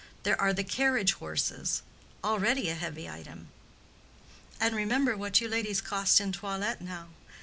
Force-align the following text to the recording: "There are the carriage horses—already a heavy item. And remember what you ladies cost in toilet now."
"There 0.23 0.41
are 0.41 0.51
the 0.51 0.63
carriage 0.63 1.13
horses—already 1.13 2.69
a 2.69 2.73
heavy 2.73 3.07
item. 3.07 3.49
And 4.59 4.75
remember 4.75 5.15
what 5.15 5.39
you 5.41 5.47
ladies 5.47 5.79
cost 5.79 6.19
in 6.19 6.31
toilet 6.31 6.81
now." 6.81 7.09